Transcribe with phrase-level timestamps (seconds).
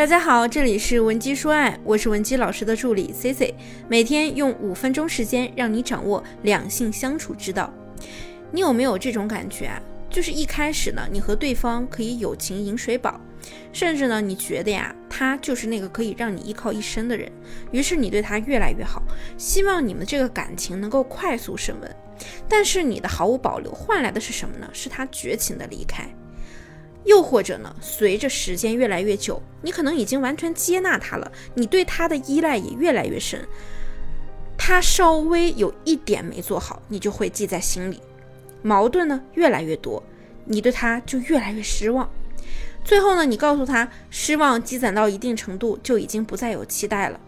[0.00, 3.54] 大家好，这里是文姬说爱，我是文姬老师的助理 C C，
[3.86, 7.70] 每天用五分钟时间让你掌握两性相处之道。
[8.50, 9.78] 你有没有这种感觉啊？
[10.08, 13.20] 就是一开始呢，你和对方可以友情饮水饱，
[13.74, 17.30] 甚至呢，你觉得呀，他就是那个可以让你依靠一生的人，
[17.70, 19.02] 于是你对他越来越好，
[19.36, 21.96] 希望你们这个感情能够快速升温。
[22.48, 24.66] 但是你的毫无保留换来的是什么呢？
[24.72, 26.08] 是他绝情的离开。
[27.04, 33.46] 又或者呢，随着时间越来越久，你可能已经完全接纳他了，你对他的依赖也越来越深。
[34.58, 38.00] 他稍微有一点没做好，你就会记在心里。
[38.62, 40.02] 矛盾呢越来越多，
[40.44, 42.08] 你对他就越来越失望。
[42.84, 47.18] 最后呢，你告诉他，失望积攒到一定程度，就已经不再有期待了。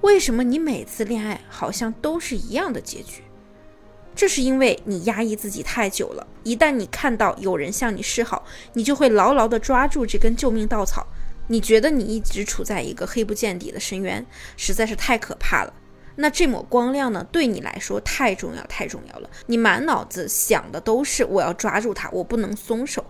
[0.00, 3.22] 为什么你每次恋爱好像都是一样的结局？
[4.14, 8.44] 这是因为你压抑自己太久了，一旦你看到有人向你示好，
[8.74, 11.06] 你就会牢牢地抓住这根救命稻草。
[11.48, 14.24] 你觉得你一直处在一个黑不见底的深渊，
[14.56, 15.74] 实在是太可怕了。
[16.16, 19.28] 那这抹光亮呢，对你来说太重要，太重要了。
[19.46, 23.04] 你满脑子想的都是我要抓住它，我不能松手。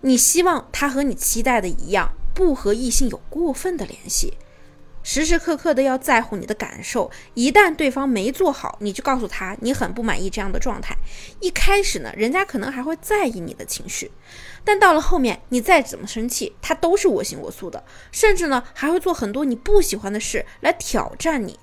[0.00, 4.34] 你希望他和你期待的一样，不和异性有过分的联系。
[5.10, 10.94] 时时刻刻的要在乎你的感受，一旦对方没做好，你就告诉他你很不满意这样的状态。
[11.40, 14.12] 一开始呢，人家可能还会在意你的情绪，
[14.66, 21.58] 但到了后面，你再怎么生气，他都是我行我素的，甚至呢还会做很多你不喜欢的事来挑战你。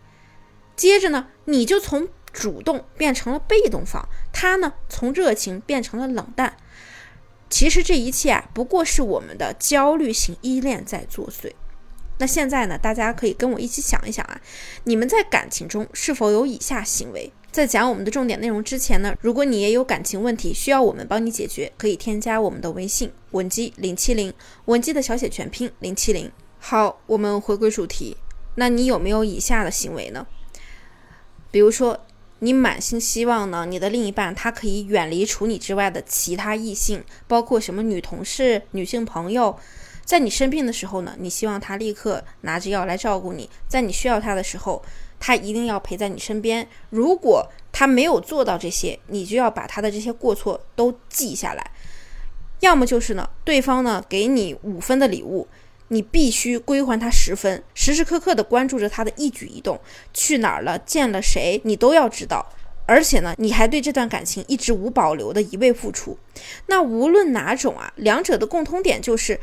[0.76, 6.58] 接着呢，你就从主动变成了被动方，他呢从热情变成了冷淡。
[7.48, 11.54] 其实这一切啊，不过是我们的焦虑型依恋在作祟。
[12.18, 12.78] 那现在呢？
[12.78, 14.40] 大家可以跟我一起想一想啊，
[14.86, 17.32] 你们在感情中是否有以下行为？
[17.52, 24.34] 在讲我们的重点内容之前呢，如果你也有感情问题需要我们帮你解决，可以添加我们的微信文姬零七零，
[24.66, 26.32] 文姬的小写全拼零七零。
[26.60, 28.16] 好，我们回归主题，
[28.56, 30.26] 那你有没有以下的行为呢？
[31.52, 32.00] 比如说，
[32.40, 39.58] 你满心希望呢，你的另一半他可以远离除你之外的其他异性，包括什么女同事、女性朋友。
[40.06, 44.82] 在你生病的时候呢，你希望他立刻拿着药来照顾你；在你需要他的时候，
[45.20, 46.68] 他一定要陪在你身边。
[46.92, 51.72] 如果他没有做到这些，你就要把他的这些过错都记下来。
[52.60, 55.48] 要么就是呢，对方呢给你五分的礼物，
[55.88, 59.82] 你必须归还他十分，时时刻刻的关注着他的一举一动，
[60.14, 62.46] 去哪儿了，见了谁，你都要知道。
[62.86, 66.16] 而且呢，你还对这段感情一直无保留的一味付出。
[66.68, 69.40] 那无论哪种啊，两者的共通点就是。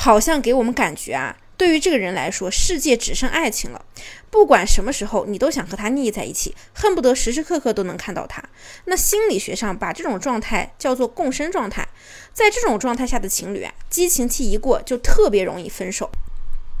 [0.00, 3.84] 好像给我们感觉啊，对于这个人来说，世界只剩爱情了。
[4.30, 8.40] 不管什么时候，你都想和他腻在一起，恨不得时时刻刻都能看到他。
[8.84, 11.86] 那心理学上把这种状态叫做共生状态。
[12.32, 16.08] 在这种状态下的情侣啊，激情期一过，就特别容易分手。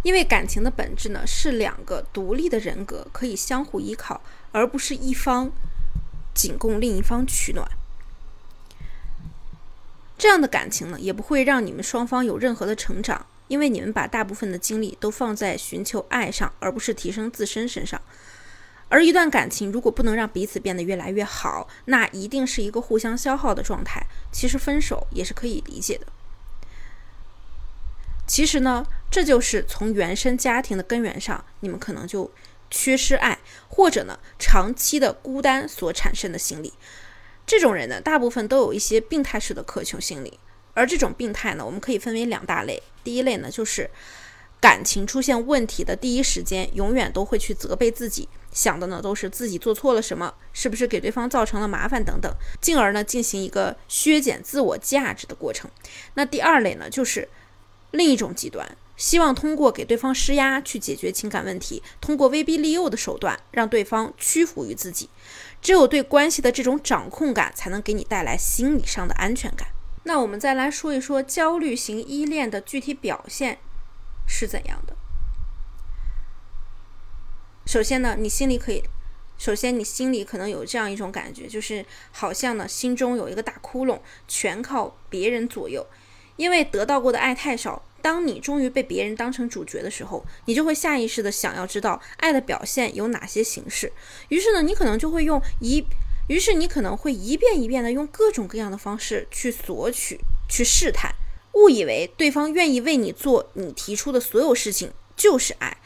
[0.04, 5.50] 因为感情的本质呢，是两个独立的人格可以相互依靠，而不是一方
[6.32, 7.68] 仅供另一方取暖。
[10.18, 18.00] 这样的感情呢，也不会让你们双方有任何的成长，因为你们把大部分的精力都放在寻求爱上，而不是提升自身身上。
[18.90, 24.06] 而一段感情如果不能让彼此变得越来越好，那一定是一个互相消耗的状态。
[24.32, 26.06] 其实分手也是可以理解的。
[28.26, 32.30] 其实呢，这就是从原生家庭的根源上，你们可能就
[32.70, 36.72] 缺失爱，或者呢，长期的孤单所产生的心理。
[37.48, 40.38] 这种人呢，大部分都有一些病态式的渴求心理，
[40.74, 42.82] 而这种病态呢，我们可以分为两大类。
[43.02, 43.88] 第一类呢，就是
[44.60, 55.70] 感情出现问题的第一时间，永远都会去责备自己，想的呢都是自己做错了什么，是不是给对方造成了麻烦等等，进而呢进行一个削减自我价值的过程。
[56.12, 57.26] 那第二类呢，就是
[57.92, 65.08] 另一种极端，希望通过给对方施压去解决情感问题，通过威逼利诱的手段让对方屈服于自己。
[65.60, 69.68] 只有对关系的这种掌控感，才能给你带来心理上的安全感。
[70.04, 73.58] 那我们再来说一说焦虑型依恋的具体表现
[74.26, 74.96] 是怎样的。
[77.66, 78.82] 首先呢，你心里可以，
[79.36, 85.86] 首先你心里可能有这样一种感觉，就是好像呢心中有一个大窟窿，全靠别人左右，
[86.36, 87.82] 因为得到过的爱太少。
[88.00, 93.92] 当你终于被别人当成主角的时候，你就会下意识的想要知道爱的表现有哪些形式。
[94.28, 95.84] 于是呢，你可能就会用一，
[96.28, 101.12] 于是你可能会一遍一遍的用各种各样的方式去索取、去试探，
[101.54, 105.76] 误以为对方愿意为你做你提出的所有事情就是爱。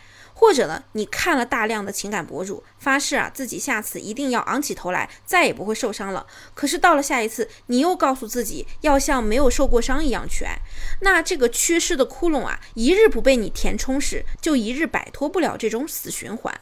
[0.42, 6.26] 或者呢，你看了大量的情感博主，发誓啊自己下次一定要昂起头来，再也不会受伤了。
[6.52, 10.58] 可是到了下一次，你又告诉自己要像没有受过伤一样去爱。
[11.02, 16.52] 那这个缺失的窟窿啊，一日不被你填充时，就一日摆脱不了这种死循环。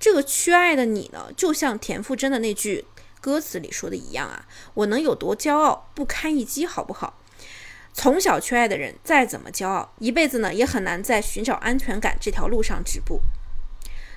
[0.00, 2.86] 这个缺爱的你呢，就像田馥甄的那句
[3.20, 7.17] 歌词里说的一样啊，我能有多骄傲，不堪一击，好不好？
[7.92, 13.20] 从小缺爱的人，再怎么骄傲，一辈子呢也很难在寻找安全感这条路上止步。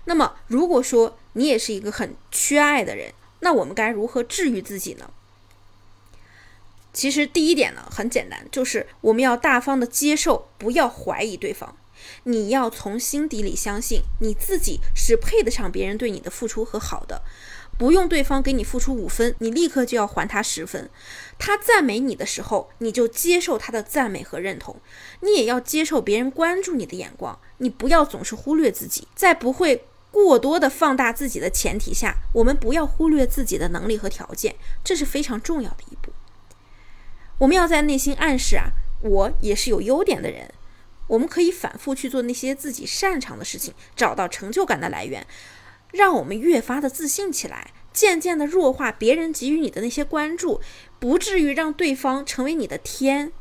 [0.06, 5.10] 那么，如果说你也是一个很缺爱的人，那我们该如何治愈自己呢？
[6.94, 11.78] 其实第一点呢很简单，就是我们要大方的接受，不要怀疑对方。
[12.24, 17.22] 你要从心底里相信你自己是配得上别人对你的付出和好的。
[17.78, 20.88] 不用对方给你付出五分，你立刻就要还他十分。
[21.40, 24.80] 他赞美你的时候，你就接受他的赞美和认同。
[25.22, 27.40] 你也要接受别人关注你的眼光。
[27.58, 36.12] 你不要总是忽略自己，在不会过多的放大自己的前提下，我们不要忽略自己的能力和条件，这是非常重要的一步。
[37.40, 40.54] 我们要在内心暗示啊，我也是有优点的人。
[41.12, 45.28] 我们可以反复去做那些自己擅长的事情，找到成就感的来源。
[45.92, 50.62] 让我们越发的自信起来，渐渐的弱化别人给予你的那些关注，
[51.00, 53.34] 不至于让对方成为你的天。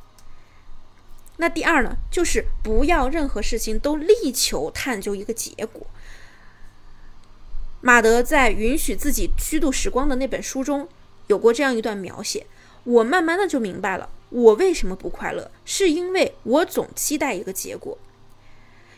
[1.37, 5.87] 那第二呢，就是不要任何事情都力求探究一个结果。
[7.81, 10.88] 马德在《允许自己虚度时光》的那本书中
[11.28, 12.49] 有过这样一段描写，
[12.82, 17.98] 我慢慢的就明白了，我为什么不快乐，是因为我总期待一个结果，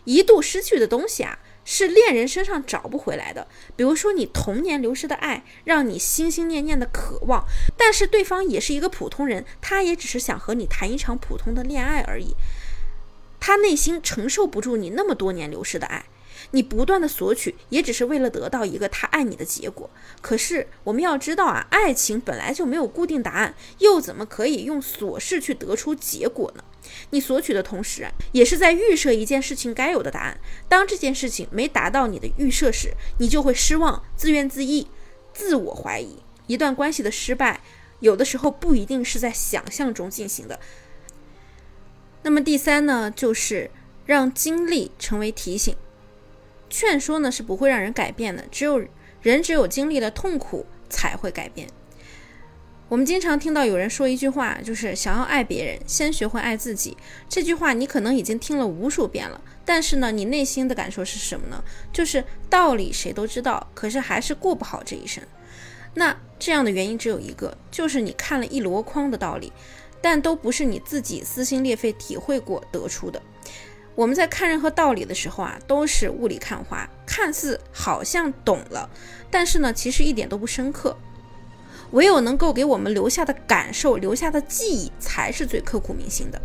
[0.04, 1.38] 一度失去的东西啊。
[1.64, 3.46] 是恋人身上找不回来的。
[3.76, 7.44] 比如说，你童年流失的爱，让你心心念念的渴望，
[7.76, 12.34] 但是对方也是一个普通人，他也只是想和你谈一场普通的恋爱而已，
[13.38, 16.06] 他内心承受不住你那么多年流失的爱。
[16.50, 19.88] 你不断的索取，也只是为了得到一个他爱你的结果。
[20.20, 26.64] 可是我们要知道啊，爱情本来就没有固定答案，又怎么可以用琐事去得出结果呢？
[27.10, 30.38] 你索取的同时，也是在预设一件事情该有的答案。
[30.68, 34.86] 当这件事情没达到你的预设时，你就会失望、自怨自艾、
[35.32, 36.18] 自我怀疑。
[36.46, 37.60] 一段关系的失败，
[38.00, 40.58] 有的时候不一定是在想象中进行的。
[42.22, 43.70] 那么第三呢，就是
[44.04, 45.74] 让经历成为提醒。
[46.68, 48.82] 劝说呢是不会让人改变的，只有
[49.20, 51.68] 人只有经历了痛苦才会改变。
[52.92, 56.94] 我们经常听到有人说一句话，就是想要爱别人，先学会爱自己。
[57.26, 61.64] 这句话你可能已经听了无数遍了，但是呢，你内心的感受是什么呢？
[61.90, 65.24] 就是道理谁都知道，可是还是过不好这一生。
[65.94, 69.50] 那这样的原因只有一个，就是你看了一箩筐的道理，
[70.02, 73.22] 但都不是你自己撕心裂肺体会过得出的。
[73.94, 78.90] 我们在看任何道理的时候啊，都是雾里看花，看似好像懂了，
[79.30, 80.94] 但是呢，其实一点都不深刻。
[81.92, 86.40] 唯有能够给我们留下的感受、留下的记忆，才是最刻骨铭心的。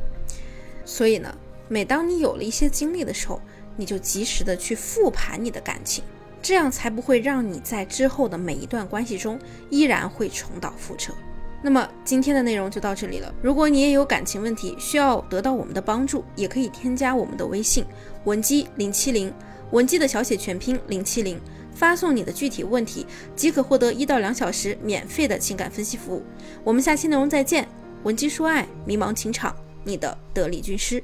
[0.85, 1.35] 所以呢，
[1.67, 3.41] 每当你有了一些经历的时候，
[3.75, 6.03] 你就及时的去复盘你的感情，
[6.41, 9.39] 这样才不会让你在之后的每一段关系中
[9.69, 11.13] 依然会重蹈覆辙。
[11.61, 13.33] 那么今天的内容就到这里了。
[13.41, 17.83] 如果你也有感情问题需要得到我们的帮助，也可以添加我们的微信
[18.25, 19.33] 文姬零七零，
[19.71, 21.41] 文姬的小写全拼零七零，
[21.77, 26.23] 发送你的具体问题即可获得一到两小时免费的情感分析服务。
[26.63, 27.67] 我们下期内容再见。
[28.03, 31.03] 文姬说爱，迷茫情场，你的得力军师。